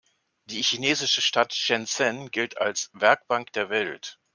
[0.45, 4.17] Die chinesische Stadt Shenzhen gilt als „Werkbank der Welt“.